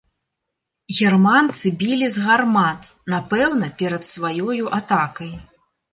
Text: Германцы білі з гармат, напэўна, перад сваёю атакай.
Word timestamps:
Германцы 1.01 1.67
білі 1.83 2.09
з 2.15 2.25
гармат, 2.29 2.81
напэўна, 3.15 3.71
перад 3.83 4.03
сваёю 4.13 4.65
атакай. 4.79 5.31